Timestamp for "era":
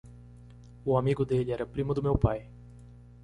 1.51-1.63